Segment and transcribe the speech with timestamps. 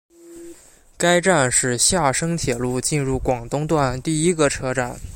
[0.97, 4.99] 该站是厦深铁路进入广东段第一个车站。